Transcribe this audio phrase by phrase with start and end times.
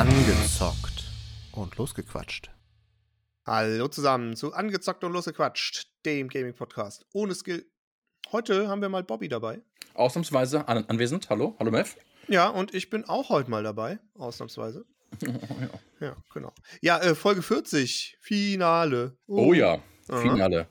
[0.00, 1.04] Angezockt
[1.52, 2.50] und losgequatscht.
[3.44, 7.66] Hallo zusammen zu Angezockt und losgequatscht, dem Gaming-Podcast ohne Skill.
[8.32, 9.60] Heute haben wir mal Bobby dabei.
[9.92, 11.28] Ausnahmsweise an anwesend.
[11.28, 11.96] Hallo, hallo Mev.
[12.28, 14.86] Ja, und ich bin auch heute mal dabei, ausnahmsweise.
[15.20, 15.28] ja.
[16.00, 16.54] Ja, genau.
[16.80, 19.18] Ja, äh, Folge 40, Finale.
[19.28, 19.48] Uh.
[19.48, 20.22] Oh ja, Aha.
[20.22, 20.66] Finale.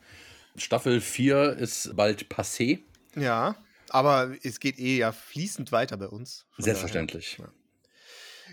[0.56, 2.80] Staffel 4 ist bald passé.
[3.14, 3.54] Ja,
[3.90, 6.48] aber es geht eh ja fließend weiter bei uns.
[6.58, 7.36] Selbstverständlich.
[7.38, 7.52] daher.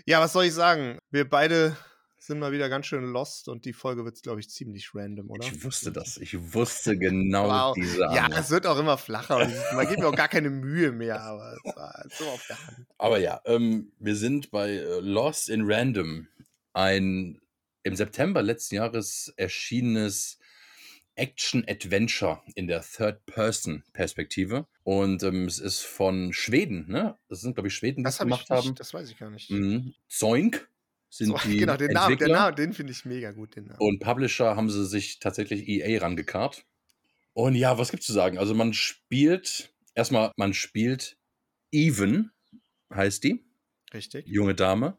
[0.06, 0.98] Ja, was soll ich sagen?
[1.10, 1.76] Wir beide
[2.20, 5.46] sind mal wieder ganz schön lost und die Folge wird, glaube ich, ziemlich random, oder?
[5.46, 6.16] Ich wusste das.
[6.18, 7.74] Ich wusste genau Wow.
[7.74, 8.38] diese Ja, Ahnung.
[8.38, 9.38] es wird auch immer flacher
[9.74, 12.86] man gibt mir auch gar keine Mühe mehr, aber es war so auf der Hand.
[12.98, 16.26] Aber ja, ähm, wir sind bei äh, Lost in Random,
[16.72, 17.40] ein
[17.84, 20.38] im September letzten Jahres erschienenes
[21.14, 24.66] Action-Adventure in der Third-Person-Perspektive.
[24.88, 27.18] Und ähm, es ist von Schweden, ne?
[27.28, 28.68] Das sind, glaube ich, Schweden, die Das ich gemacht haben.
[28.68, 29.50] nicht, das weiß ich gar nicht.
[29.50, 29.92] Mhm.
[30.08, 30.66] Zoink
[31.10, 32.34] sind So, die genau, den Namen, der Entwickler.
[32.34, 33.78] Name, den finde ich mega gut, den Namen.
[33.80, 36.64] Und Publisher haben sie sich tatsächlich EA rangekarrt.
[37.34, 38.38] Und ja, was gibt's zu sagen?
[38.38, 41.18] Also man spielt, erstmal, man spielt
[41.70, 42.30] Even,
[42.90, 43.44] heißt die,
[43.92, 44.26] Richtig.
[44.26, 44.96] junge Dame.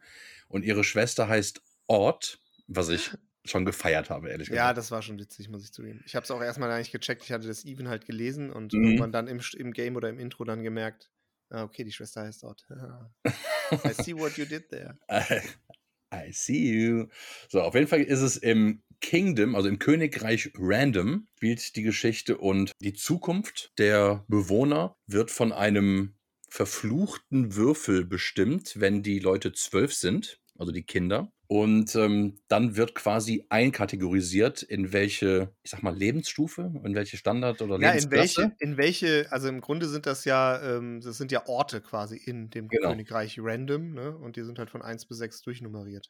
[0.49, 3.09] Und ihre Schwester heißt Ort, was ich
[3.50, 4.78] schon gefeiert habe, ehrlich Ja, gesagt.
[4.78, 6.02] das war schon witzig, muss ich zugeben.
[6.05, 7.23] Ich habe es auch erstmal nicht gecheckt.
[7.23, 8.83] Ich hatte das Even halt gelesen und Mhm.
[8.86, 11.11] irgendwann dann im, im Game oder im Intro dann gemerkt,
[11.50, 12.66] ah, okay, die Schwester heißt dort.
[13.86, 14.97] I see what you did there.
[15.11, 15.42] I,
[16.14, 17.08] I see you.
[17.50, 22.38] So, auf jeden Fall ist es im Kingdom, also im Königreich Random, spielt die Geschichte
[22.38, 26.16] und die Zukunft der Bewohner wird von einem
[26.50, 31.31] verfluchten Würfel bestimmt, wenn die Leute zwölf sind, also die Kinder.
[31.52, 37.61] Und ähm, dann wird quasi einkategorisiert, in welche, ich sag mal, Lebensstufe, in welche Standard
[37.64, 38.11] oder Ja, in Lebensklasse.
[38.11, 42.17] welche, in welche, also im Grunde sind das ja, ähm, das sind ja Orte quasi
[42.17, 42.88] in dem Genau.
[42.89, 44.16] Königreich Random, ne?
[44.17, 46.09] Und die sind halt von 1 bis 6 durchnummeriert.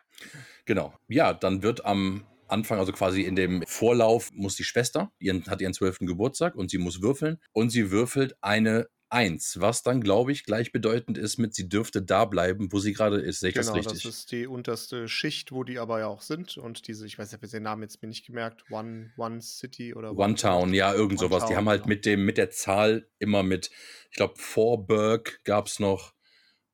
[0.65, 0.93] Genau.
[1.07, 5.61] Ja, dann wird am Anfang, also quasi in dem Vorlauf, muss die Schwester, ihren, hat
[5.61, 7.37] ihren zwölften Geburtstag und sie muss würfeln.
[7.53, 12.25] Und sie würfelt eine Eins, was dann, glaube ich, gleichbedeutend ist mit, sie dürfte da
[12.25, 13.39] bleiben, wo sie gerade ist.
[13.39, 14.09] Sehe ich Genau, das das, richtig?
[14.09, 16.57] ist die unterste Schicht, wo die aber ja auch sind.
[16.57, 19.41] Und diese, ich weiß, ich habe jetzt den Namen jetzt mir nicht gemerkt, One, One
[19.41, 21.45] City oder One Town, ja, irgend One sowas.
[21.47, 21.89] Die haben halt genau.
[21.89, 23.71] mit dem, mit der Zahl immer mit,
[24.11, 26.13] ich glaube, Vorburg gab es noch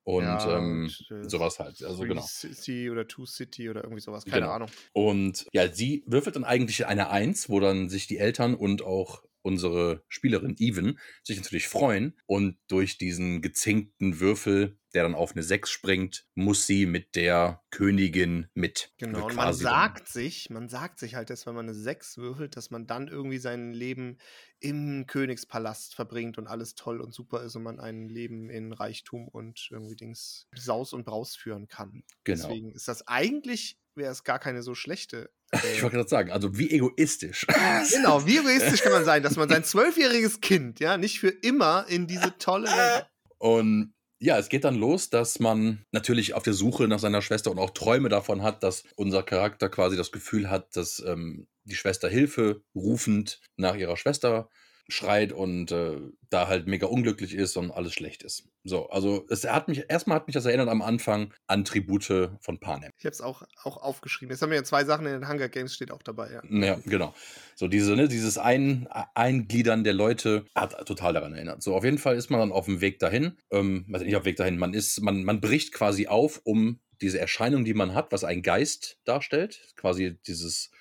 [0.04, 1.82] und, Ja, ähm, und, äh, sowas halt.
[1.84, 2.22] Also Three genau.
[2.22, 4.52] City oder Two City oder irgendwie sowas, keine Genau.
[4.54, 4.70] Ahnung.
[4.94, 9.24] Und ja, sie würfelt dann eigentlich eine Eins, wo dann sich die Eltern und auch
[9.46, 12.20] unsere Spielerin Even sich natürlich freuen.
[12.26, 17.64] Und durch diesen gezinkten Würfel, der dann auf eine Sechs springt, muss sie mit der
[17.70, 18.94] Königin mit.
[18.98, 22.18] Genau, Wird und man sagt sich, man sagt sich halt, dass wenn man eine 6
[22.18, 24.18] würfelt, dass man dann irgendwie sein Leben
[24.60, 29.28] im Königspalast verbringt und alles toll und super ist und man ein Leben in Reichtum
[29.28, 32.04] und irgendwie Dings Saus und Braus führen kann.
[32.24, 32.48] Genau.
[32.48, 35.30] Deswegen ist das eigentlich, wäre es gar keine so schlechte.
[35.64, 37.46] Ich Äh, wollte gerade sagen, also wie egoistisch.
[37.94, 41.86] genau, wie egoistisch kann man sein, dass man sein zwölfjähriges Kind ja nicht für immer
[41.90, 43.08] in diese tolle Welt.
[43.38, 47.52] Und ja, es geht dann los, dass man natürlich auf der Suche nach seiner Schwester
[47.52, 51.76] und auch Träume davon hat, dass unser Charakter quasi das Gefühl hat, dass ähm, die
[51.76, 54.50] Schwester Hilfe rufend nach ihrer Schwester
[54.88, 55.98] schreit und äh,
[56.30, 58.48] da halt mega unglücklich ist und alles schlecht ist.
[58.64, 62.60] So, also es hat mich, erstmal hat mich das erinnert am Anfang an Tribute von
[62.60, 62.92] Panem.
[62.98, 64.32] Ich habe es auch, auch aufgeschrieben.
[64.32, 66.42] Jetzt haben wir ja zwei Sachen in den Hunger Games, steht auch dabei, ja.
[66.50, 67.14] Ja, genau.
[67.56, 71.64] So diese, ne, dieses Ein, Eingliedern der Leute hat total daran erinnert.
[71.64, 73.38] So, auf jeden Fall ist man dann auf dem Weg dahin.
[73.52, 76.80] Ähm, also nicht auf dem Weg dahin, man ist, man, man bricht quasi auf, um
[77.02, 80.72] diese Erscheinung, die man hat, was ein Geist darstellt, quasi dieses,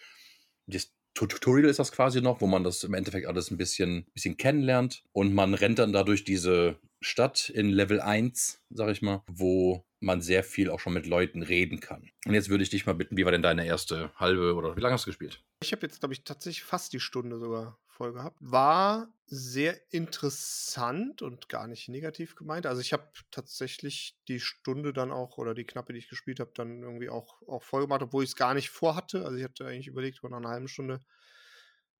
[0.66, 4.36] dieses Tutorial ist das quasi noch, wo man das im Endeffekt alles ein bisschen, bisschen
[4.36, 5.02] kennenlernt.
[5.12, 9.84] Und man rennt dann da durch diese Stadt in Level 1, sag ich mal, wo
[10.00, 12.10] man sehr viel auch schon mit Leuten reden kann.
[12.26, 14.80] Und jetzt würde ich dich mal bitten, wie war denn deine erste halbe oder wie
[14.80, 15.42] lange hast du gespielt?
[15.62, 18.36] Ich habe jetzt, glaube ich, tatsächlich fast die Stunde sogar voll gehabt.
[18.40, 22.66] War sehr interessant und gar nicht negativ gemeint.
[22.66, 26.52] Also ich habe tatsächlich die Stunde dann auch oder die knappe, die ich gespielt habe,
[26.54, 29.24] dann irgendwie auch, auch voll gemacht, obwohl ich es gar nicht vorhatte.
[29.24, 31.00] Also ich hatte eigentlich überlegt, vor einer halben Stunde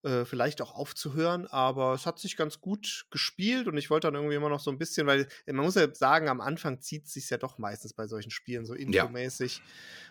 [0.04, 4.14] äh, vielleicht auch aufzuhören, aber es hat sich ganz gut gespielt und ich wollte dann
[4.14, 7.06] irgendwie immer noch so ein bisschen, weil äh, man muss ja sagen, am Anfang zieht
[7.06, 9.62] es sich ja doch meistens bei solchen Spielen so infomäßig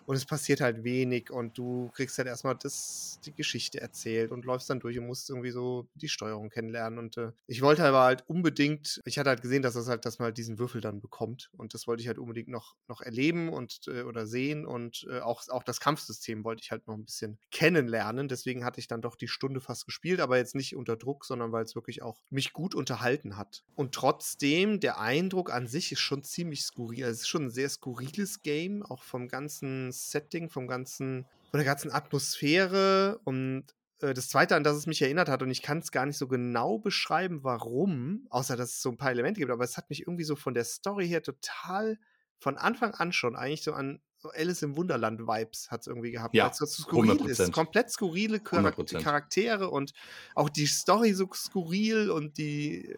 [0.05, 4.45] und es passiert halt wenig und du kriegst halt erstmal das, die Geschichte erzählt und
[4.45, 8.01] läufst dann durch und musst irgendwie so die Steuerung kennenlernen und äh, ich wollte aber
[8.01, 11.01] halt unbedingt, ich hatte halt gesehen, dass das halt, dass man halt diesen Würfel dann
[11.01, 15.05] bekommt und das wollte ich halt unbedingt noch, noch erleben und äh, oder sehen und
[15.09, 18.87] äh, auch, auch das Kampfsystem wollte ich halt noch ein bisschen kennenlernen, deswegen hatte ich
[18.87, 22.01] dann doch die Stunde fast Gespielt, aber jetzt nicht unter Druck, sondern weil es wirklich
[22.01, 23.63] auch mich gut unterhalten hat.
[23.75, 27.05] Und trotzdem, der Eindruck an sich ist schon ziemlich skurril.
[27.05, 31.57] Also es ist schon ein sehr skurriles Game, auch vom ganzen Setting, vom ganzen, von
[31.59, 33.65] der ganzen Atmosphäre und
[34.03, 36.17] äh, das zweite, an das es mich erinnert hat, und ich kann es gar nicht
[36.17, 39.89] so genau beschreiben, warum, außer dass es so ein paar Elemente gibt, aber es hat
[39.89, 41.97] mich irgendwie so von der Story her total
[42.39, 46.35] von Anfang an schon eigentlich so an Alice im Wunderland-Vibes hat es irgendwie gehabt.
[46.35, 47.27] Ja, Als das so skurril 100%.
[47.27, 47.51] ist.
[47.51, 49.01] Komplett skurrile Charak 100%.
[49.01, 49.93] Charaktere und
[50.35, 52.95] auch die Story so skurril und die,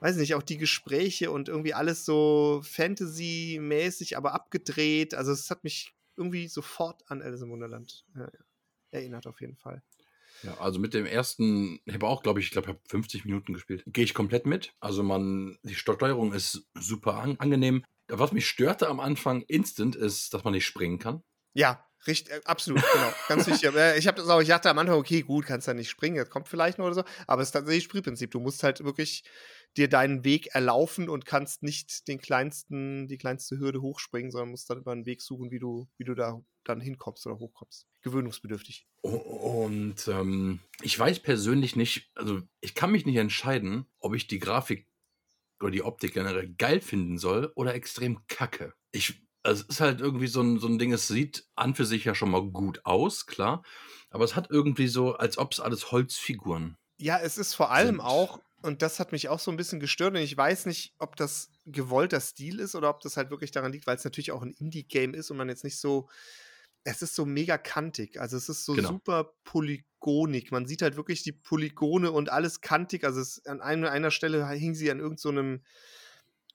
[0.00, 5.14] weiß nicht, auch die Gespräche und irgendwie alles so Fantasy-mäßig, aber abgedreht.
[5.14, 8.28] Also es hat mich irgendwie sofort an Alice im Wunderland äh,
[8.90, 9.82] erinnert, auf jeden Fall.
[10.42, 13.24] Ja, also mit dem ersten, ich habe auch, glaube ich, ich glaube, ich habe 50
[13.24, 13.84] Minuten gespielt.
[13.86, 14.74] Gehe ich komplett mit.
[14.80, 17.84] Also man, die Steuerung ist super an, angenehm.
[18.08, 21.22] Was mich störte am Anfang instant ist, dass man nicht springen kann.
[21.54, 23.12] Ja, richtig, äh, absolut, genau.
[23.28, 23.74] Ganz wichtig.
[23.74, 26.16] Äh, ich habe das auch, ich dachte am Anfang, okay, gut, kannst ja nicht springen,
[26.16, 27.04] das kommt vielleicht noch oder so.
[27.26, 28.30] Aber es ist tatsächlich Spielprinzip.
[28.30, 29.24] Du musst halt wirklich
[29.76, 34.70] dir deinen Weg erlaufen und kannst nicht den kleinsten, die kleinste Hürde hochspringen, sondern musst
[34.70, 37.86] dann über einen Weg suchen, wie du, wie du da dann hinkommst oder hochkommst.
[38.02, 38.86] Gewöhnungsbedürftig.
[39.02, 44.38] Und ähm, ich weiß persönlich nicht, also ich kann mich nicht entscheiden, ob ich die
[44.38, 44.86] Grafik
[45.60, 48.74] oder die Optik generell geil finden soll oder extrem kacke.
[48.92, 51.86] Ich, also es ist halt irgendwie so ein, so ein Ding, es sieht an für
[51.86, 53.62] sich ja schon mal gut aus, klar,
[54.10, 56.76] aber es hat irgendwie so, als ob es alles Holzfiguren.
[56.98, 58.00] Ja, es ist vor allem Sind.
[58.00, 61.16] auch, und das hat mich auch so ein bisschen gestört, und ich weiß nicht, ob
[61.16, 64.42] das gewollter Stil ist oder ob das halt wirklich daran liegt, weil es natürlich auch
[64.42, 66.08] ein Indie-Game ist und man jetzt nicht so.
[66.88, 68.20] Es ist so mega kantig.
[68.20, 68.88] Also es ist so Genau.
[68.90, 70.52] super polygonig.
[70.52, 73.02] Man sieht halt wirklich die Polygone und alles kantig.
[73.04, 75.62] Also es, an einer, einer Stelle hing sie an irgendeinem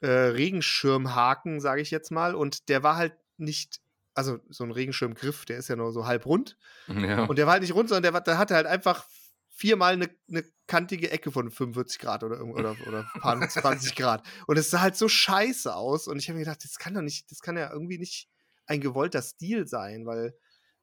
[0.01, 2.35] so äh, Regenschirmhaken, sage ich jetzt mal.
[2.35, 3.81] Und der war halt nicht,
[4.13, 6.57] also so ein Regenschirmgriff, der ist ja nur so halb rund.
[6.87, 7.25] Ja.
[7.25, 9.05] Und der war halt nicht rund, sondern der, war- der hatte halt einfach
[9.49, 14.25] viermal eine, eine kantige Ecke von 45 Grad oder, oder, oder ein paar 20 Grad.
[14.47, 16.07] Und es sah halt so scheiße aus.
[16.07, 18.29] Und ich habe mir gedacht, das kann doch nicht, das kann ja irgendwie nicht
[18.67, 20.35] ein gewollter Stil sein, weil,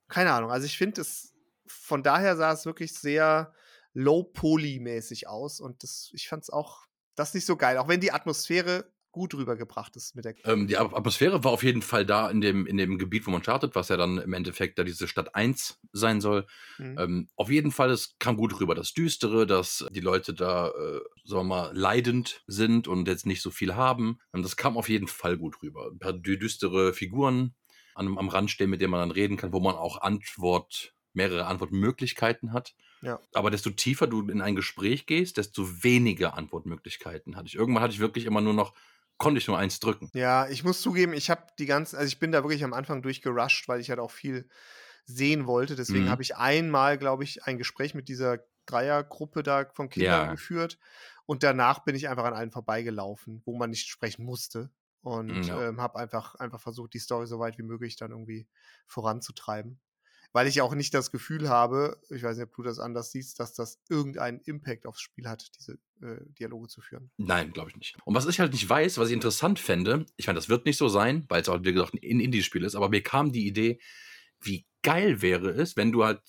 [0.08, 1.34] keine Ahnung, also ich finde es,
[1.66, 3.52] von daher sah es wirklich sehr
[3.94, 5.60] low-poly-mäßig aus.
[5.60, 9.34] Und das, ich fand es auch, das nicht so geil, auch wenn die Atmosphäre gut
[9.34, 12.66] rübergebracht ist mit der Ähm, die At- Atmosphäre war auf jeden Fall da in dem,
[12.66, 15.80] in dem Gebiet, wo man startet, was ja dann im Endeffekt da diese Stadt 1
[15.92, 16.46] sein soll.
[16.78, 16.98] Mhm.
[16.98, 18.74] Ähm, auf jeden Fall, es kam gut rüber.
[18.74, 23.42] Das Düstere, dass die Leute da, äh, sagen wir mal, leidend sind und jetzt nicht
[23.42, 24.18] so viel haben.
[24.34, 25.88] Ähm, das kam auf jeden Fall gut rüber.
[25.90, 27.54] Ein paar dü- düstere Figuren
[27.98, 31.46] am, am Rand stehen, mit denen man dann reden kann, wo man auch Antwort, mehrere
[31.46, 32.74] Antwortmöglichkeiten hat.
[33.02, 33.18] Ja.
[33.34, 37.54] Aber desto tiefer du in ein Gespräch gehst, desto weniger Antwortmöglichkeiten hatte ich.
[37.54, 38.74] Irgendwann hatte ich wirklich immer nur noch,
[39.18, 40.10] konnte ich nur eins drücken.
[40.14, 43.02] Ja, ich muss zugeben, ich habe die ganzen, also ich bin da wirklich am Anfang
[43.02, 44.48] durchgerusht, weil ich halt auch viel
[45.04, 45.76] sehen wollte.
[45.76, 46.10] Deswegen Mhm.
[46.10, 50.32] habe ich einmal, glaube ich, ein Gespräch mit dieser Dreiergruppe da von Kindern Ja.
[50.32, 50.78] geführt.
[51.26, 54.70] Und danach bin ich einfach an allen vorbeigelaufen, wo man nicht sprechen musste.
[55.02, 55.68] Und Ja.
[55.68, 58.46] ähm, habe einfach, einfach versucht, die Story so weit wie möglich dann irgendwie
[58.86, 59.80] voranzutreiben.
[60.32, 63.40] Weil ich auch nicht das Gefühl habe, ich weiß nicht, ob du das anders siehst,
[63.40, 67.10] dass das irgendeinen Impact aufs Spiel hat, diese äh, Dialoge zu führen.
[67.16, 67.96] Nein, glaube ich nicht.
[68.04, 70.76] Und was ich halt nicht weiß, was ich interessant fände, ich meine, das wird nicht
[70.76, 73.80] so sein, weil es auch, wie gesagt, ein Indie-Spiel ist, aber mir kam die Idee,
[74.40, 76.20] wie geil wäre es, wenn du halt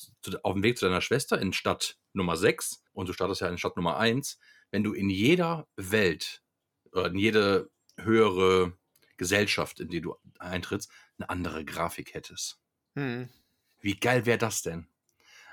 [0.44, 3.58] auf dem Weg zu deiner Schwester in Stadt Nummer 6 und du startest ja in
[3.58, 4.40] Stadt Nummer 1,
[4.72, 6.42] wenn du in jeder Welt
[6.92, 7.70] oder in jede
[8.04, 8.74] höhere
[9.18, 12.60] Gesellschaft, in die du eintrittst, eine andere Grafik hättest.
[12.96, 13.30] Hm.
[13.82, 14.88] Wie geil wäre das denn?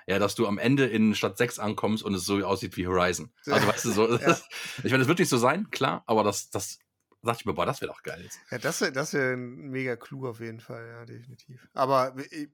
[0.06, 3.32] Ja, dass du am Ende in Stadt 6 ankommst und es so aussieht wie Horizon.
[3.46, 4.38] Also weißt du so, Ja.
[4.78, 6.78] ich meine, das wird nicht so sein, klar, aber das, das
[7.22, 8.38] dachte ich mir, boah, das wäre doch geil jetzt.
[8.50, 11.68] Ja, das wäre das wär ein mega Clou auf jeden Fall, ja, definitiv.
[11.74, 12.46] Aber äh,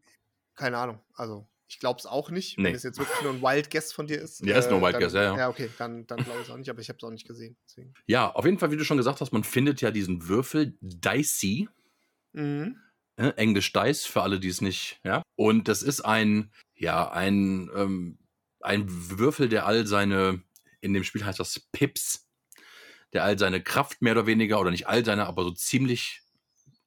[0.54, 2.64] keine Ahnung, also ich glaube es auch nicht, Nee.
[2.66, 4.40] wenn es jetzt wirklich nur ein Wild Guess von dir ist.
[4.46, 5.36] Ja, ist nur ein Wild dann, Guess, ja, ja.
[5.38, 7.26] Ja, okay, dann, dann glaube ich es auch nicht, aber ich habe es auch nicht
[7.26, 7.56] gesehen.
[7.66, 7.94] Deswegen.
[8.06, 11.68] Ja, auf jeden Fall, wie du schon gesagt hast, man findet ja diesen Würfel Dicey,
[12.34, 12.76] Mhm.
[13.16, 15.22] äh, Englisch Dice für alle, die es nicht, ja.
[15.36, 18.18] Und das ist ein, ja, ein, ähm,
[18.60, 18.84] ein
[19.18, 20.42] Würfel, der all seine,
[20.80, 22.26] in dem Spiel heißt das Pips,
[23.12, 26.21] der all seine Kraft mehr oder weniger, oder nicht all seine, aber so ziemlich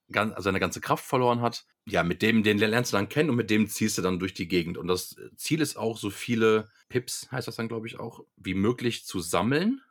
[0.07, 1.65] seine ganze Kraft verloren hat.
[1.85, 4.33] Ja, mit dem, den lernst du dann kennen und mit dem ziehst du dann durch
[4.33, 4.77] die Gegend.
[4.77, 8.53] Und das Ziel ist auch, so viele Pips, heißt das dann, glaube ich, auch, wie
[8.53, 9.81] möglich zu sammeln.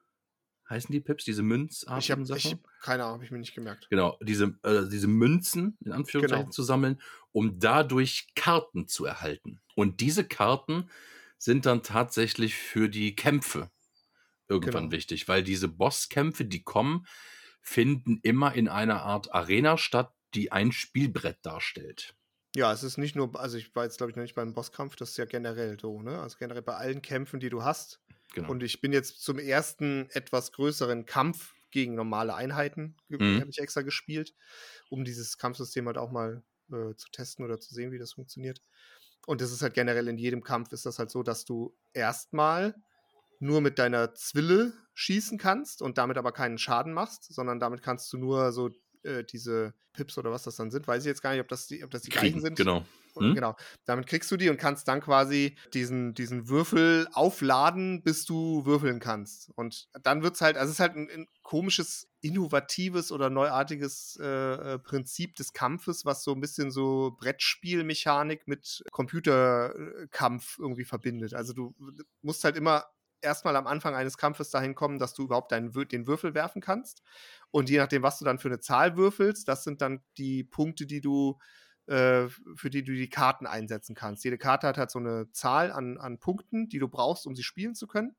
[0.70, 3.86] Heißen die Pips, diese Münzartigen Ich habe keine Ahnung, habe ich mir nicht gemerkt.
[3.90, 6.52] Genau, diese, äh, diese Münzen in Anführungszeichen Genau.
[6.52, 7.00] zu sammeln,
[7.32, 9.60] um dadurch Karten zu erhalten.
[9.74, 10.88] Und diese Karten
[11.38, 13.70] sind dann tatsächlich für die Kämpfe
[14.48, 14.92] irgendwann Genau.
[14.92, 17.06] wichtig, weil diese Bosskämpfe, die kommen,
[17.64, 22.16] finden immer in einer Art Arena statt, die ein Spielbrett darstellt.
[22.56, 24.94] Ja, es ist nicht nur, also ich war jetzt glaube ich noch nicht beim Bosskampf,
[24.96, 26.20] das ist ja generell so, ne?
[26.20, 28.00] Also generell bei allen Kämpfen, die du hast.
[28.34, 28.48] Genau.
[28.48, 33.40] Und ich bin jetzt zum ersten etwas größeren Kampf gegen normale Einheiten, Mhm.
[33.40, 34.34] habe ich extra gespielt,
[34.90, 38.60] um dieses Kampfsystem halt auch mal äh, zu testen oder zu sehen, wie das funktioniert.
[39.26, 42.74] Und das ist halt generell in jedem Kampf ist das halt so, dass du erstmal
[43.40, 48.12] nur mit deiner Zwille schießen kannst und damit aber keinen Schaden machst, sondern damit kannst
[48.12, 48.70] du nur so
[49.02, 51.66] äh, diese Pips oder was das dann sind, weiß ich jetzt gar nicht, ob das
[51.66, 52.56] die, ob das die gleichen sind.
[52.56, 52.84] genau.
[53.16, 53.34] Hm?
[53.34, 53.54] Genau.
[53.84, 58.98] Damit kriegst du die und kannst dann quasi diesen, diesen Würfel aufladen, bis du würfeln
[58.98, 59.50] kannst.
[59.54, 64.18] Und dann wird es halt, also es ist halt ein, ein komisches, innovatives oder neuartiges
[64.20, 71.34] äh, äh, Prinzip des Kampfes, was so ein bisschen so Brettspielmechanik mit Computerkampf irgendwie verbindet.
[71.34, 71.74] Also du
[72.22, 72.84] musst halt immer
[73.24, 77.02] erstmal am Anfang eines Kampfes dahin kommen, dass du überhaupt deinen, den Würfel werfen kannst.
[77.50, 80.86] Und je nachdem, was du dann für eine Zahl würfelst, das sind dann die Punkte,
[80.86, 81.38] die du
[81.86, 84.24] äh, für die du die Karten einsetzen kannst.
[84.24, 87.42] Jede Karte hat halt so eine Zahl an, an Punkten, die du brauchst, um sie
[87.42, 88.16] spielen zu können.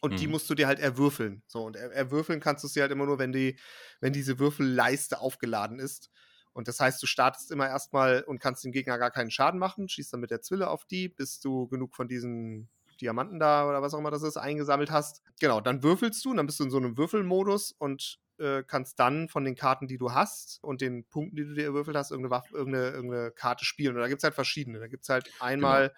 [0.00, 0.28] Und die Mhm.
[0.28, 1.42] musst du dir halt erwürfeln.
[1.46, 3.58] So, und er, erwürfeln kannst du sie halt immer nur, wenn die,
[4.00, 6.10] wenn diese Würfelleiste aufgeladen ist.
[6.52, 9.88] Und das heißt, du startest immer erstmal und kannst dem Gegner gar keinen Schaden machen,
[9.88, 13.82] schießt dann mit der Zwille auf die, bis du genug von diesen Diamanten da oder
[13.82, 15.22] was auch immer das ist, eingesammelt hast.
[15.40, 18.98] Genau, dann würfelst du und dann bist du in so einem Würfelmodus und äh, kannst
[18.98, 22.10] dann von den Karten, die du hast und den Punkten, die du dir erwürfelt hast,
[22.10, 23.94] irgendeine, Waffe, irgendeine, irgendeine Karte spielen.
[23.96, 24.78] Und da gibt es halt verschiedene.
[24.78, 25.92] Da gibt es halt einmal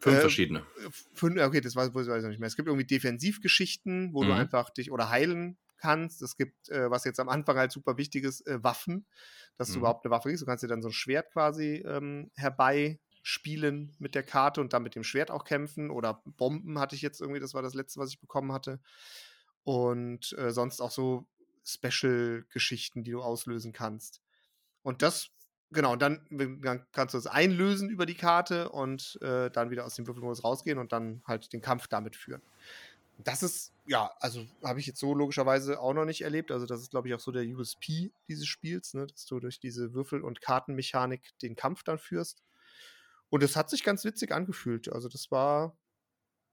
[0.00, 0.66] Fünf Äh, verschiedene.
[1.14, 2.46] fünf, okay, das weiß, weiß ich nicht mehr.
[2.46, 4.32] Es gibt irgendwie Defensivgeschichten, wo du Mhm.
[4.32, 6.22] einfach dich oder heilen kannst.
[6.22, 9.06] Es gibt, äh, was jetzt am Anfang halt super wichtig ist, äh, Waffen,
[9.56, 9.80] dass du Mhm.
[9.80, 10.42] überhaupt eine Waffe kriegst.
[10.42, 12.30] Du kannst dir dann so ein Schwert quasi ähm,
[13.28, 15.90] herbeispielen mit der Karte und dann mit dem Schwert auch kämpfen.
[15.90, 18.80] Oder Bomben hatte ich jetzt irgendwie, das war das letzte, was ich bekommen hatte.
[19.64, 21.26] Und äh, sonst auch so
[21.64, 24.22] Special-Geschichten, die du auslösen kannst.
[24.82, 25.28] Und das,
[25.70, 29.94] genau, dann, dann kannst du es einlösen über die Karte und äh, dann wieder aus
[29.94, 32.40] dem Würfelmodus rausgehen und dann halt den Kampf damit führen.
[33.24, 36.52] Das ist, ja, also habe ich jetzt so logischerweise auch noch nicht erlebt.
[36.52, 39.06] Also, das ist, glaube ich, auch so der USP dieses Spiels, ne?
[39.08, 42.42] dass du durch diese Würfel- und Kartenmechanik den Kampf dann führst.
[43.30, 44.90] Und es hat sich ganz witzig angefühlt.
[44.92, 45.76] Also, das war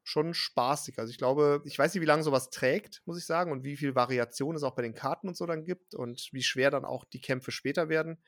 [0.03, 1.00] schon spaßig.
[1.00, 3.77] Also, ich glaube, ich weiß nicht, wie lange sowas trägt, muss ich sagen, und wie
[3.77, 6.86] viel Variation es auch bei den Karten und so dann gibt und wie schwer dann
[6.86, 8.22] auch die Kämpfe später werden.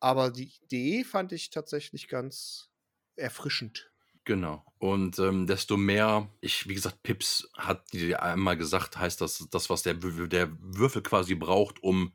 [0.00, 2.70] Aber die Idee fand ich tatsächlich ganz
[3.16, 3.92] erfrischend.
[4.24, 4.64] Genau.
[4.78, 9.68] Und ähm, desto mehr, ich, wie gesagt, Pips hat die einmal gesagt, heißt das, das,
[9.68, 12.12] was der, der Würfel quasi braucht, um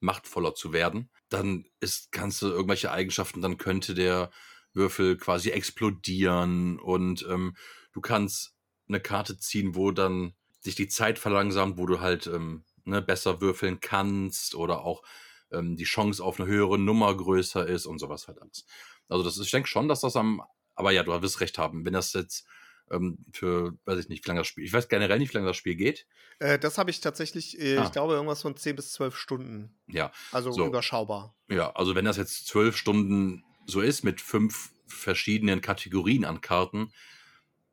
[0.00, 1.10] machtvoller zu werden.
[1.30, 4.30] Dann ist, kannst du irgendwelche Eigenschaften, dann könnte der
[4.74, 7.56] Würfel quasi explodieren und ähm,
[7.92, 8.54] du kannst
[8.88, 13.40] eine Karte ziehen, wo dann sich die Zeit verlangsamt, wo du halt ähm, ne, besser
[13.40, 15.02] würfeln kannst oder auch
[15.52, 18.66] ähm, die Chance auf eine höhere Nummer größer ist und sowas halt alles.
[19.08, 20.42] Also das ist, ich denke schon, dass das am,
[20.74, 22.46] aber ja, du wirst recht haben, wenn das jetzt
[22.90, 25.46] ähm, für, weiß ich nicht, wie lange das Spiel, ich weiß generell nicht, wie lange
[25.48, 26.06] das Spiel geht.
[26.38, 27.84] Äh, das habe ich tatsächlich, äh, Ah.
[27.84, 29.78] ich glaube, irgendwas von 10 bis 12 Stunden.
[29.86, 30.66] Ja, Also So.
[30.66, 31.34] überschaubar.
[31.48, 36.92] ja, also wenn das jetzt zwölf Stunden so ist mit fünf verschiedenen Kategorien an Karten,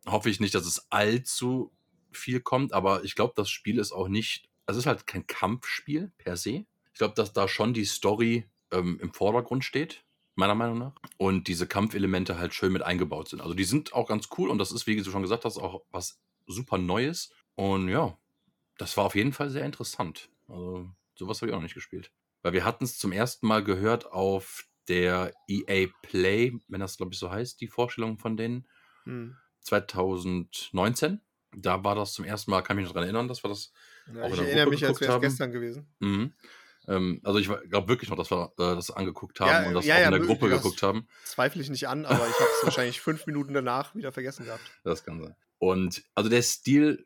[0.05, 1.71] hoffe ich nicht, dass es allzu
[2.11, 5.27] viel kommt, aber ich glaube, das Spiel ist auch nicht, also es ist halt kein
[5.27, 6.65] Kampfspiel per se.
[6.93, 10.03] Ich glaube, dass da schon die Story ähm, im Vordergrund steht,
[10.35, 10.93] meiner Meinung nach.
[11.17, 13.41] Und diese Kampfelemente halt schön mit eingebaut sind.
[13.41, 15.83] Also die sind auch ganz cool und das ist, wie du schon gesagt hast, auch
[15.91, 17.31] was super Neues.
[17.55, 18.17] Und ja,
[18.77, 20.29] das war auf jeden Fall sehr interessant.
[20.47, 22.11] Also sowas habe ich auch noch nicht gespielt.
[22.41, 27.13] Weil wir hatten es zum ersten Mal gehört auf der EA Play, wenn das glaube
[27.13, 28.67] ich so heißt, die Vorstellung von denen,
[29.05, 29.35] Hm.
[29.61, 31.21] 2019.
[31.53, 33.73] Da war das zum ersten Mal, kann ich mich noch daran erinnern, dass wir das
[34.13, 35.87] Ja, Auch ich erinnere mich, als wäre es gestern gewesen.
[35.99, 36.33] Mhm.
[36.87, 39.85] Ähm, also ich glaube wirklich noch, dass wir äh, das angeguckt haben Ja, und das
[39.85, 41.07] ja, auch in der Gruppe geguckt haben.
[41.25, 44.63] Zweifle ich nicht an, aber ich habe es wahrscheinlich fünf Minuten danach wieder vergessen gehabt.
[44.83, 45.35] Das kann sein.
[45.59, 47.05] Und also der Stil,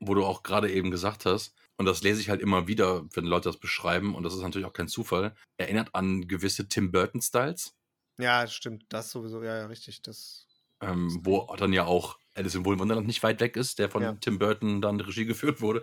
[0.00, 3.24] wo du auch gerade eben gesagt hast, und das lese ich halt immer wieder, wenn
[3.24, 7.74] Leute das beschreiben, und das ist natürlich auch kein Zufall, erinnert an gewisse Tim Burton-Styles,
[8.18, 8.84] Ja, stimmt.
[8.90, 9.42] Das sowieso.
[9.42, 10.02] Ja, ja, richtig.
[10.02, 10.46] Das.
[10.80, 14.12] ähm, wo dann ja auch Alice im Wunderland nicht weit weg ist, der von Ja.
[14.14, 15.82] Tim Burton dann Regie geführt wurde.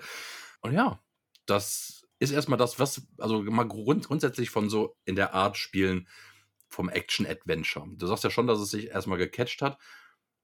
[0.62, 1.00] Und ja,
[1.46, 6.08] das ist erstmal das, was, also mal grund, grundsätzlich von so in der Art Spielen
[6.67, 7.88] vom Action-Adventure.
[7.96, 9.77] Du sagst ja schon, dass es sich erstmal gecatcht hat.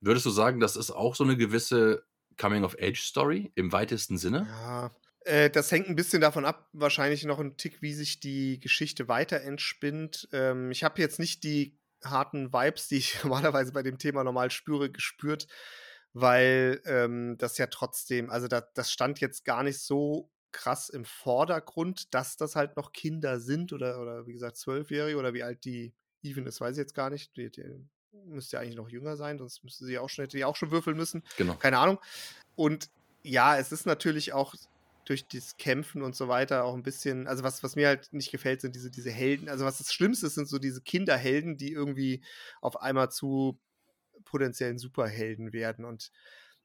[0.02, 2.06] Würdest du sagen, das ist auch so eine gewisse
[2.38, 4.48] Coming-of-Age-Story im weitesten Sinne?
[4.50, 4.92] Ja.
[5.26, 9.08] Äh, das hängt ein bisschen davon ab, wahrscheinlich noch ein Tick, wie sich die Geschichte
[9.08, 10.30] weiter entspinnt.
[10.32, 14.52] Ähm, ich habe jetzt nicht die harten Vibes, die ich normalerweise bei dem Thema normal
[14.52, 15.48] spüre, gespürt,
[16.14, 21.06] weil ähm, das ja trotzdem, also da, das stand jetzt gar nicht so krass im
[21.06, 25.66] Vordergrund, dass das halt noch Kinder sind oder, oder wie gesagt Zwölfjährige oder wie alt
[25.66, 27.36] die Even ist, weiß ich jetzt gar nicht.
[27.36, 27.64] Die, die
[28.26, 30.72] müsste ja eigentlich noch jünger sein, sonst müsste sie auch schon, hätte die auch schon
[30.72, 31.24] würfeln müssen.
[31.36, 31.56] Genau.
[31.56, 32.00] Keine Ahnung.
[32.56, 32.90] Und
[33.24, 34.56] ja, es ist natürlich auch
[35.06, 38.32] durch das Kämpfen und so weiter auch ein bisschen, also was, was mir halt nicht
[38.32, 39.50] gefällt, sind diese, diese Helden.
[39.50, 42.24] Also was das Schlimmste ist, sind so diese Kinderhelden, die irgendwie
[42.62, 43.60] auf einmal zu
[44.26, 45.86] potenziellen Superhelden werden.
[45.86, 46.12] Und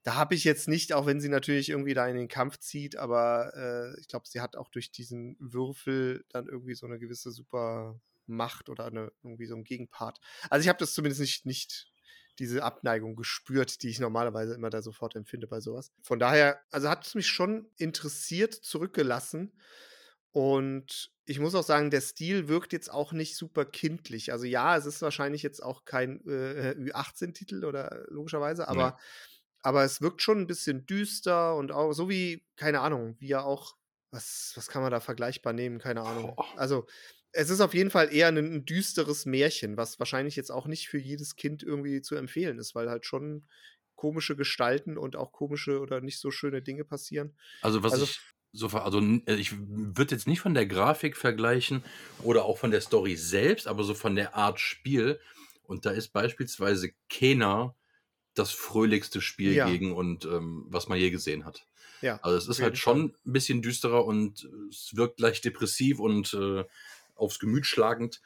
[0.02, 2.97] da habe ich jetzt nicht, auch wenn sie natürlich irgendwie da in den Kampf zieht,
[2.97, 7.30] aber äh, ich glaube, sie hat auch durch diesen Würfel dann irgendwie so eine gewisse
[7.30, 10.18] Supermacht oder eine, irgendwie so einen Gegenpart.
[10.49, 11.89] Also ich habe das zumindest nicht, nicht
[12.40, 15.92] diese Abneigung gespürt, die ich normalerweise immer da sofort empfinde bei sowas.
[16.02, 19.52] Von daher, also hat es mich schon interessiert zurückgelassen.
[20.32, 24.32] Und ich muss auch sagen, der Stil wirkt jetzt auch nicht super kindlich.
[24.32, 29.37] Also ja, es ist wahrscheinlich jetzt auch kein äh, Ü18-Titel oder logischerweise, aber, nee.
[29.62, 33.42] aber es wirkt schon ein bisschen düster und auch so wie, keine Ahnung, wie ja
[33.42, 33.76] auch,
[34.12, 35.78] was, was kann man da vergleichbar nehmen?
[35.78, 36.37] Keine Ahnung.
[36.56, 36.87] Also
[37.32, 40.99] es ist auf jeden Fall eher ein, düsteres Märchen, was wahrscheinlich jetzt auch nicht für
[40.99, 43.46] jedes Kind irgendwie zu empfehlen ist, weil halt schon
[43.94, 47.37] komische Gestalten und auch komische oder nicht so schöne Dinge passieren.
[47.60, 48.20] Also was also, ich
[48.52, 51.84] so also äh, ich würde jetzt nicht von der Grafik vergleichen
[52.22, 55.20] oder auch von der Story selbst, aber so von der Art Spiel.
[55.62, 57.76] Und da ist beispielsweise Kena
[58.34, 59.68] das fröhlichste Spiel ja.
[59.68, 61.66] gegen und ähm, was man je gesehen hat.
[62.00, 66.32] Ja, also es ist halt schon ein bisschen düsterer und es wirkt gleich depressiv und
[66.32, 66.64] äh,
[67.20, 68.20] aufs Gemüt schlagend.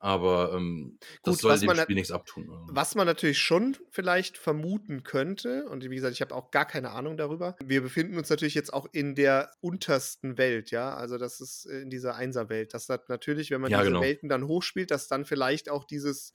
[0.00, 2.48] Aber ähm, das Gut, soll dem Spiel nichts abtun.
[2.68, 6.90] Was man natürlich schon vielleicht vermuten könnte, und wie gesagt, ich habe auch gar keine
[6.90, 7.56] Ahnung darüber.
[7.64, 10.94] Wir befinden uns natürlich jetzt auch in der untersten Welt, ja.
[10.94, 12.74] Also das ist in dieser Einserwelt.
[12.74, 14.02] Das hat natürlich, wenn man ja, diese genau.
[14.02, 16.32] Welten dann hochspielt, dass dann vielleicht auch dieses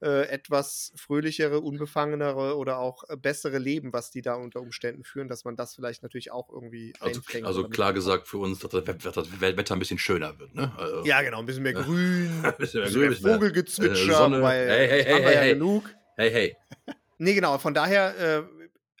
[0.00, 5.28] äh, etwas fröhlichere, unbefangenere oder auch äh, bessere Leben, was die da unter Umständen führen,
[5.28, 7.46] dass man das vielleicht natürlich auch irgendwie also, einfängt.
[7.46, 10.72] Also klar gesagt für uns, dass das Wetter ein bisschen schöner wird, ne?
[10.76, 14.88] Also, ja, genau, ein bisschen mehr grün, ein bisschen mehr, grün, Vogelgezwitscher, äh, weil hey,
[14.88, 15.94] hey, hey, haben wir ja genug.
[16.16, 16.56] Hey, hey.
[17.18, 18.42] nee, genau, von daher, äh,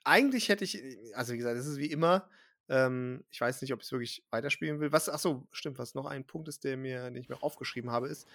[0.04, 0.82] eigentlich hätte ich,
[1.14, 2.28] also wie gesagt, es ist wie immer,
[2.68, 4.90] ähm, ich weiß nicht, ob ich es wirklich weiterspielen will.
[4.90, 7.90] Was, ach so, stimmt, was noch ein Punkt ist, der mir, den ich mir aufgeschrieben
[7.90, 8.26] habe, ist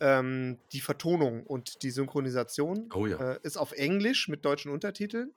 [0.00, 2.90] ähm, die Vertonung und die Synchronisation.
[2.94, 3.34] Oh ja.
[3.34, 5.32] Äh, ist auf Englisch mit deutschen Untertiteln,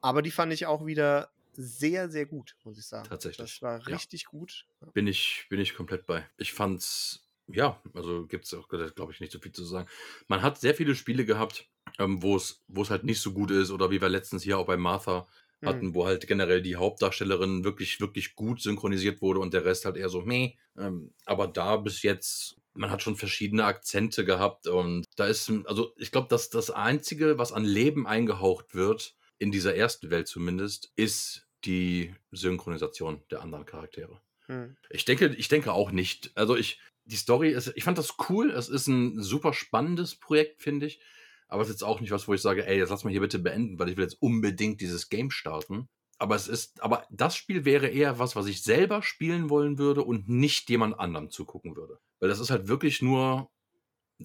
[0.00, 3.08] aber die fand ich auch wieder sehr, sehr gut, muss ich sagen.
[3.08, 3.36] Tatsächlich.
[3.36, 4.28] Das war richtig ja.
[4.30, 4.66] gut.
[4.94, 6.26] Bin ich, bin ich komplett bei.
[6.38, 9.88] Ich fand's, ja, also gibt es auch, glaube ich, nicht so viel zu sagen.
[10.28, 13.90] Man hat sehr viele Spiele gehabt, ähm, wo es halt nicht so gut ist oder
[13.90, 15.26] wie wir letztens hier auch bei Martha
[15.64, 15.94] hatten, mhm.
[15.94, 20.08] wo halt generell die Hauptdarstellerin wirklich, wirklich gut synchronisiert wurde und der Rest halt eher
[20.08, 20.54] so, meh.
[20.76, 25.92] Ähm, aber da bis jetzt, man hat schon verschiedene Akzente gehabt und da ist, also
[25.96, 30.92] ich glaube, dass das Einzige, was an Leben eingehaucht wird, in dieser ersten Welt zumindest,
[30.96, 34.20] ist die Synchronisation der anderen Charaktere.
[34.48, 34.76] Mhm.
[34.90, 36.30] Ich denke, ich denke auch nicht.
[36.34, 38.50] Also ich, die Story ist, ich fand das cool.
[38.50, 41.00] Es ist ein super spannendes Projekt, finde ich.
[41.48, 43.20] Aber es ist jetzt auch nicht was, wo ich sage, ey, jetzt lass mal hier
[43.20, 45.88] bitte beenden, weil ich will jetzt unbedingt dieses Game starten.
[46.22, 50.04] Aber es ist, aber das Spiel wäre eher was, was ich selber spielen wollen würde
[50.04, 51.98] und nicht jemand anderem zugucken würde.
[52.20, 53.50] Weil das ist halt wirklich nur,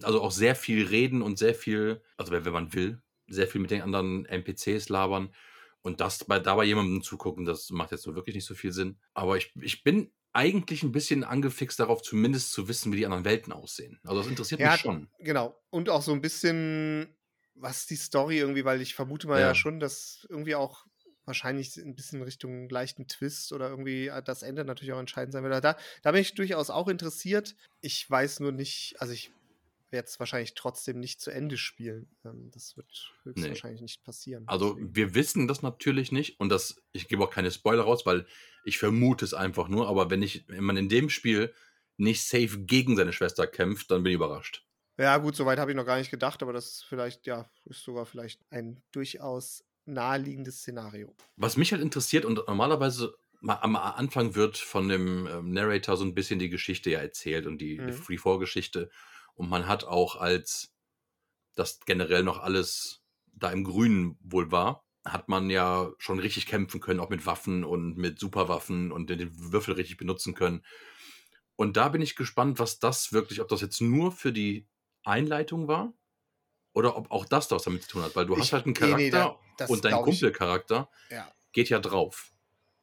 [0.04, 3.72] also auch sehr viel reden und sehr viel, also wenn man will, sehr viel mit
[3.72, 5.34] den anderen NPCs labern.
[5.82, 9.00] Und das bei, dabei jemandem zugucken, das macht jetzt so wirklich nicht so viel Sinn.
[9.12, 13.24] Aber ich, ich bin eigentlich ein bisschen angefixt darauf, zumindest zu wissen, wie die anderen
[13.24, 13.98] Welten aussehen.
[14.04, 15.10] Also das interessiert ja, mich schon.
[15.18, 15.60] Genau.
[15.70, 17.12] Und auch so ein bisschen
[17.60, 20.84] was die Story irgendwie, weil ich vermute mal ja, ja schon, dass irgendwie auch
[21.28, 25.44] wahrscheinlich ein bisschen Richtung leichten Twist oder irgendwie äh, das Ende natürlich auch entscheidend sein
[25.44, 25.64] wird.
[25.64, 27.54] Da, da bin ich durchaus auch interessiert.
[27.80, 29.30] Ich weiß nur nicht, also ich
[29.90, 32.08] werde es wahrscheinlich trotzdem nicht zu Ende spielen.
[32.24, 33.84] Ähm, das wird höchstwahrscheinlich nee.
[33.84, 34.44] nicht passieren.
[34.46, 34.96] Also deswegen.
[34.96, 38.26] wir wissen das natürlich nicht und das, ich gebe auch keine Spoiler raus, weil
[38.64, 41.54] ich vermute es einfach nur, aber wenn ich, wenn man in dem Spiel
[41.96, 44.64] nicht safe gegen seine Schwester kämpft, dann bin ich überrascht.
[44.98, 47.84] Ja, gut, soweit habe ich noch gar nicht gedacht, aber das ist vielleicht, ja, ist
[47.84, 51.14] sogar vielleicht ein durchaus naheliegendes Szenario.
[51.36, 53.14] Was mich halt interessiert und normalerweise
[53.46, 57.58] am Anfang wird von dem ähm, Narrator so ein bisschen die Geschichte ja erzählt und
[57.58, 57.86] die, mhm.
[57.86, 58.90] die Free-For-Geschichte.
[59.34, 60.74] Und man hat auch als
[61.54, 66.80] das generell noch alles da im Grünen wohl war, hat man ja schon richtig kämpfen
[66.80, 70.64] können, auch mit Waffen und mit Superwaffen und den Würfel richtig benutzen können.
[71.56, 74.68] Und da bin ich gespannt, was das wirklich, ob das jetzt nur für die
[75.04, 75.92] Einleitung war
[76.72, 78.74] oder ob auch das was damit zu tun hat, weil du ich, hast halt einen
[78.74, 81.32] Charakter nee, nee, und dein Kumpelcharakter ja.
[81.52, 82.32] geht ja drauf.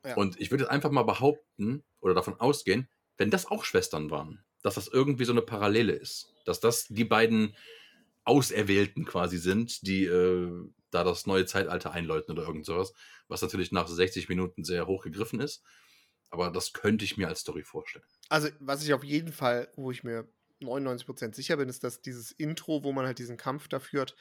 [0.04, 0.16] Ja.
[0.16, 4.44] Und ich würde jetzt einfach mal behaupten oder davon ausgehen, wenn das auch Schwestern waren,
[4.62, 6.34] dass das irgendwie so eine Parallele ist.
[6.46, 7.56] Dass das die beiden
[8.24, 10.52] Auserwählten quasi sind, die äh,
[10.92, 12.94] da das neue Zeitalter einläuten oder irgend sowas.
[13.28, 15.64] Was natürlich nach 60 Minuten sehr hoch gegriffen ist.
[16.30, 18.06] Aber das könnte ich mir als Story vorstellen.
[18.30, 20.28] Also, was ich auf jeden Fall, wo ich mir
[20.62, 24.16] 99% sicher bin, ist, dass dieses Intro, wo man halt diesen Kampf da führt,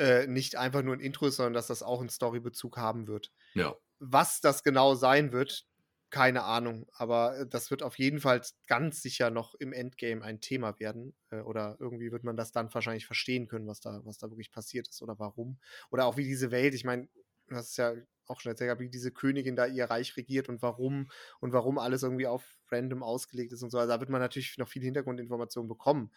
[0.00, 3.32] äh, nicht einfach nur ein Intro ist, sondern dass das auch einen Storybezug haben wird.
[3.52, 3.76] Ja.
[3.98, 5.66] Was das genau sein wird,
[6.08, 6.86] keine Ahnung.
[6.92, 11.14] Aber äh, das wird auf jeden Fall ganz sicher noch im Endgame ein Thema werden.
[11.30, 14.50] Äh, oder irgendwie wird man das dann wahrscheinlich verstehen können, was da, was da wirklich
[14.50, 15.58] passiert ist oder warum.
[15.90, 17.08] Oder auch wie diese Welt, ich meine,
[17.48, 17.92] du hast es ja
[18.26, 21.10] auch schon erzählt, wie diese Königin da ihr Reich regiert und warum
[21.40, 23.78] und warum alles irgendwie auf random ausgelegt ist und so.
[23.78, 26.10] Also da wird man natürlich noch viel Hintergrundinformationen bekommen.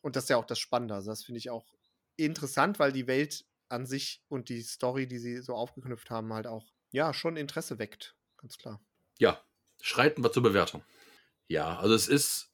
[0.00, 0.94] Und das ist ja auch das Spannende.
[0.94, 1.66] Also das finde ich auch
[2.16, 6.46] interessant, weil die Welt an sich und die Story, die sie so aufgeknüpft haben, halt
[6.46, 8.16] auch, ja, schon Interesse weckt.
[8.36, 8.80] Ganz klar.
[9.18, 9.42] Ja,
[9.80, 10.84] schreiten wir zur Bewertung.
[11.48, 12.52] Ja, also es ist,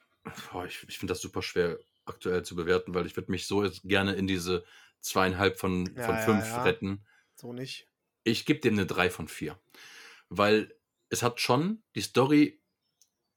[0.50, 3.64] boah, ich, ich finde das super schwer aktuell zu bewerten, weil ich würde mich so
[3.64, 4.64] jetzt gerne in diese
[5.00, 6.62] zweieinhalb von, Ja, von ja, fünf ja.
[6.62, 7.04] retten.
[7.34, 7.88] So nicht.
[8.24, 9.60] Ich gebe dem eine 3 von 4.
[10.28, 10.74] Weil
[11.08, 12.62] es hat schon, die Story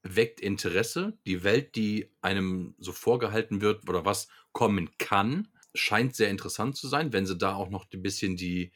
[0.03, 1.17] weckt Interesse.
[1.25, 6.87] Die Welt, die einem so vorgehalten wird oder was kommen kann, scheint sehr interessant zu
[6.87, 7.13] sein.
[7.13, 8.71] Wenn sie da auch noch ein bisschen die,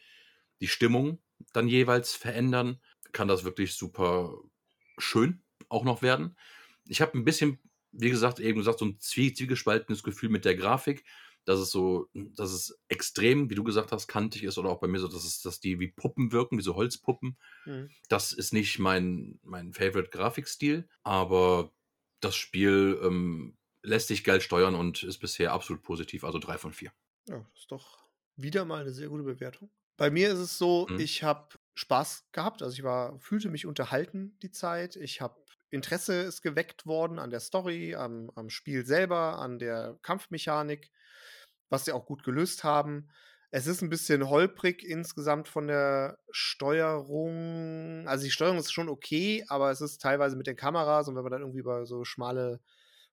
[0.61, 1.19] die Stimmung
[1.53, 2.79] dann jeweils verändern,
[3.11, 4.37] kann das wirklich super
[4.97, 6.37] schön auch noch werden.
[6.85, 7.59] Ich habe ein bisschen,
[7.91, 11.03] wie gesagt, eben gesagt, so ein zwie zwiegespaltenes Gefühl mit der Grafik
[11.49, 14.87] dass es so, dass es extrem, wie du gesagt hast, kantig ist oder auch bei
[14.87, 17.37] mir so, dass es, dass die wie Puppen wirken, wie so Holzpuppen.
[17.65, 17.89] Mhm.
[18.07, 21.71] Das ist nicht mein, mein Favorite Grafikstil, aber
[22.19, 26.73] das Spiel ähm, lässt sich geil steuern und ist bisher absolut positiv, also drei von
[26.73, 26.91] vier.
[27.27, 27.99] Ja, das ist doch
[28.35, 29.71] wieder mal eine sehr gute Bewertung.
[29.97, 30.97] Bei mir ist es so, Mhm.
[30.97, 34.95] ich habe Spaß gehabt, also ich war, fühlte mich unterhalten die Zeit.
[34.95, 39.99] Ich habe Interesse ist geweckt worden an der Story, am, am Spiel selber, an der
[40.01, 40.89] Kampfmechanik,
[41.69, 43.09] was sie auch gut gelöst haben.
[43.51, 48.07] Es ist ein bisschen holprig insgesamt von der Steuerung.
[48.07, 51.23] Also die Steuerung ist schon okay, aber es ist teilweise mit den Kameras und wenn
[51.23, 52.61] man dann irgendwie über so schmale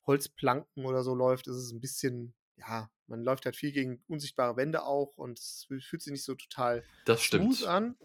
[0.06, 4.56] Holzplanken oder so läuft, ist es ein bisschen, ja, man läuft halt viel gegen unsichtbare
[4.56, 7.64] Wände auch und es fühlt sich nicht so total Das stimmt.
[7.66, 7.96] an.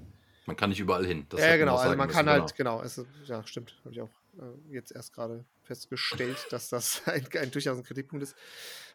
[0.45, 1.27] Man kann nicht überall hin.
[1.29, 4.01] Das ja, genau, also man müssen, kann halt, genau, es ist, ja, stimmt, habe ich
[4.01, 4.09] auch
[4.39, 8.35] äh, jetzt erst gerade festgestellt, dass das ein, ein durchaus ein Kritikpunkt ist.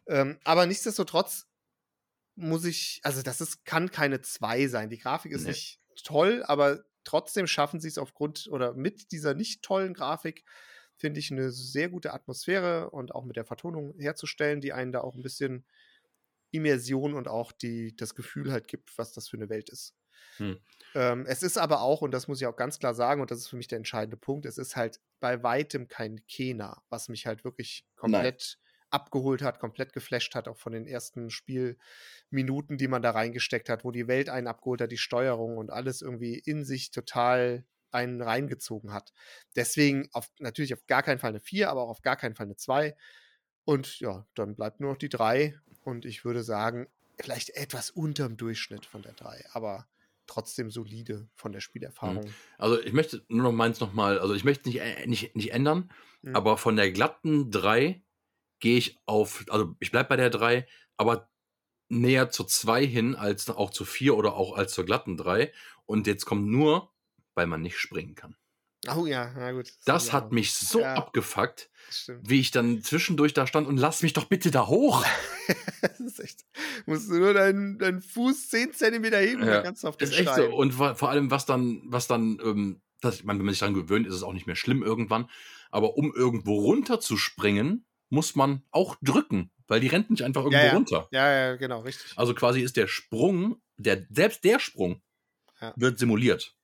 [0.09, 1.47] Ähm, aber nichtsdestotrotz
[2.35, 4.91] muss ich, also das ist, kann keine 2 sein.
[4.91, 5.51] Die Grafik ist Nee.
[5.51, 10.45] nicht toll, aber trotzdem schaffen sie es aufgrund oder mit dieser nicht tollen Grafik,
[10.97, 15.01] finde ich, eine sehr gute Atmosphäre und auch mit der Vertonung herzustellen, die einen da
[15.01, 15.65] auch ein bisschen
[16.51, 19.95] Immersion und auch die, das Gefühl halt gibt, was das für eine Welt ist.
[20.39, 20.59] Hm.
[20.95, 23.39] Ähm, es ist aber auch, und das muss ich auch ganz klar sagen, und das
[23.39, 27.27] ist für mich der entscheidende Punkt, es ist halt bei weitem kein Kena, was mich
[27.27, 28.59] halt wirklich komplett
[28.91, 33.85] abgeholt hat, komplett geflasht hat, auch von den ersten Spielminuten, die man da reingesteckt hat,
[33.85, 37.65] wo die Welt einen abgeholt hat, die Steuerung und alles irgendwie in sich total
[37.97, 39.13] einen reingezogen hat.
[39.57, 42.47] Deswegen auf, natürlich auf gar keinen Fall eine 4, aber auch auf gar keinen Fall
[42.47, 42.97] eine 2.
[43.65, 45.59] Und ja, dann bleibt nur noch die 3.
[45.83, 46.87] Und ich würde sagen,
[47.19, 49.89] vielleicht etwas unterm Durchschnitt von der 3, aber
[50.27, 52.33] trotzdem solide von der Spielerfahrung.
[52.59, 55.91] Also ich möchte nur noch meins nochmal, also ich möchte nicht, äh, nicht, nicht ändern,
[56.23, 56.35] Mhm.
[56.35, 58.03] aber von der glatten 3
[58.59, 61.31] gehe ich auf, also ich bleibe bei der 3, aber
[61.89, 65.53] näher zur 2 hin als auch zur 4 oder auch als zur glatten 3.
[65.85, 66.93] Und jetzt kommt nur,
[67.37, 68.35] weil man nicht springen kann.
[68.95, 69.73] Oh ja, na gut.
[69.85, 70.95] Das ja, hat mich so Ja.
[70.95, 75.05] abgefuckt, das wie ich dann zwischendurch da stand und lass mich doch bitte da hoch.
[75.83, 76.45] das ist echt.
[76.87, 79.97] Musst du nur deinen, deinen Fuß 10 Zentimeter heben und Ja, dann kannst du auf
[79.97, 80.51] den Ist echt Stein.
[80.51, 80.57] so.
[80.57, 83.75] Und vor allem, was dann, was dann, ähm, das, ich meine, wenn man sich daran
[83.75, 85.29] gewöhnt, ist es auch nicht mehr schlimm irgendwann.
[85.71, 90.43] Aber um irgendwo runter zu springen, muss man auch drücken, weil die rennt nicht einfach
[90.45, 90.73] irgendwo ja.
[90.73, 91.09] runter.
[91.11, 92.13] Ja, ja, genau, richtig.
[92.17, 95.03] Also quasi ist der Sprung, der, selbst der Sprung
[95.61, 95.73] Ja.
[95.77, 96.56] wird simuliert.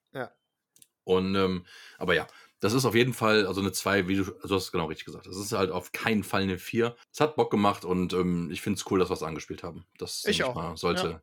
[1.04, 1.66] Und, ähm,
[1.98, 2.26] aber ja,
[2.60, 4.86] das ist auf jeden Fall, also eine 2, wie du, also du hast es genau
[4.86, 5.26] richtig gesagt.
[5.26, 6.94] Das ist halt auf keinen Fall eine 4.
[7.12, 9.84] Es hat Bock gemacht und ähm, ich finde es cool, dass wir es angespielt haben.
[9.98, 11.22] Das Ich auch, Mal, sollte ja.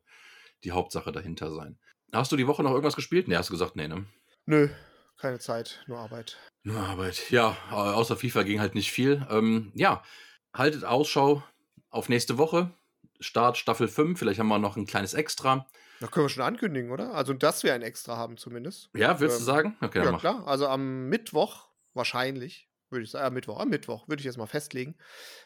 [0.64, 1.78] die Hauptsache dahinter sein.
[2.12, 3.28] Hast du die Woche noch irgendwas gespielt?
[3.28, 4.04] Nee, hast du gesagt, nee, ne?
[4.44, 4.68] Nö,
[5.16, 6.38] keine Zeit, nur Arbeit.
[6.62, 7.30] Nur Arbeit.
[7.30, 9.26] Ja, au- außer FIFA ging halt nicht viel.
[9.30, 10.02] Ähm, ja,
[10.52, 11.42] haltet Ausschau
[11.88, 12.70] auf nächste Woche.
[13.20, 14.18] Start Staffel 5.
[14.18, 15.66] Vielleicht haben wir noch ein kleines Extra.
[16.00, 17.14] Da können wir schon ankündigen, oder?
[17.14, 18.88] Also, dass wir ein Extra haben zumindest.
[18.94, 19.76] Ja, würdest Ähm, du sagen?
[19.80, 20.46] Okay, Ja, klar.
[20.46, 24.46] Also am Mittwoch, wahrscheinlich, würde ich sagen, am Mittwoch, am Mittwoch, würde ich jetzt mal
[24.46, 24.96] festlegen,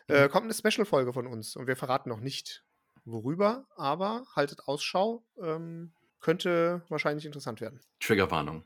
[0.08, 0.14] Mhm.
[0.14, 1.56] äh, kommt eine Special-Folge von uns.
[1.56, 2.64] Und wir verraten noch nicht,
[3.04, 5.26] worüber, aber haltet Ausschau.
[5.42, 7.80] Ähm, könnte wahrscheinlich interessant werden.
[8.00, 8.64] Triggerwarnung.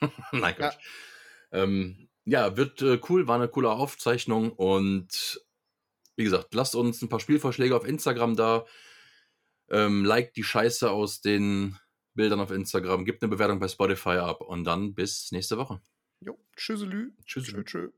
[0.32, 0.68] Nein, Ja.
[0.68, 0.78] Gott.
[1.52, 5.40] Ja, ähm, ja wird äh, cool, war eine coole Aufzeichnung und
[6.16, 8.64] wie gesagt, lasst uns ein paar Spielvorschläge auf Instagram da.
[9.70, 11.78] Ähm, liked die Scheiße aus den
[12.14, 15.80] Bildern auf Instagram, gibt eine Bewertung bei Spotify ab und dann bis nächste Woche.
[16.20, 17.12] Jo, tschüsselü.
[17.24, 17.46] Tschüss.
[17.46, 17.90] Tschö, tschö.